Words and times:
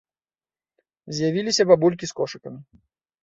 З'явіліся 1.17 1.63
бабулькі 1.71 2.05
з 2.13 2.17
кошыкамі. 2.21 2.59